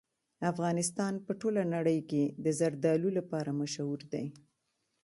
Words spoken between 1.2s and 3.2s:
په ټوله نړۍ کې د زردالو